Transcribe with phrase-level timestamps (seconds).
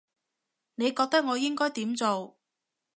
[0.73, 2.39] 你覺得我應該點做